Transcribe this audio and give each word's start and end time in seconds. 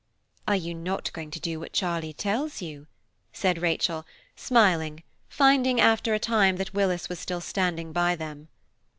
"Are 0.47 0.55
you 0.55 0.73
not 0.73 1.13
going 1.13 1.29
to 1.29 1.39
do 1.39 1.59
what 1.59 1.73
Charlie 1.73 2.11
tells 2.11 2.59
you?" 2.59 2.87
said 3.33 3.61
Rachel, 3.61 4.03
smiling, 4.35 5.03
finding 5.29 5.79
after 5.79 6.15
a 6.15 6.19
time 6.19 6.55
that 6.55 6.73
Willis 6.73 7.07
was 7.07 7.19
still 7.19 7.39
standing 7.39 7.91
by 7.93 8.15
them. 8.15 8.47